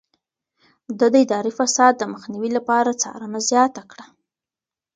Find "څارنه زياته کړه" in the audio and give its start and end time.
3.01-4.05